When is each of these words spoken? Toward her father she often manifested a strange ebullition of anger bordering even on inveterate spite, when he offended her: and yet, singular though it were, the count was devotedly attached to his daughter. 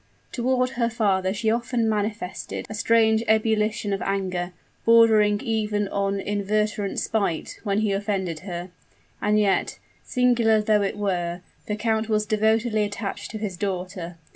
Toward 0.31 0.71
her 0.71 0.89
father 0.89 1.31
she 1.31 1.51
often 1.51 1.87
manifested 1.87 2.65
a 2.67 2.73
strange 2.73 3.23
ebullition 3.27 3.93
of 3.93 4.01
anger 4.01 4.51
bordering 4.83 5.39
even 5.41 5.87
on 5.89 6.19
inveterate 6.19 6.97
spite, 6.97 7.59
when 7.63 7.81
he 7.81 7.91
offended 7.91 8.39
her: 8.39 8.71
and 9.21 9.39
yet, 9.39 9.77
singular 10.03 10.59
though 10.59 10.81
it 10.81 10.97
were, 10.97 11.41
the 11.67 11.75
count 11.75 12.09
was 12.09 12.25
devotedly 12.25 12.83
attached 12.83 13.29
to 13.29 13.37
his 13.37 13.55
daughter. 13.55 14.17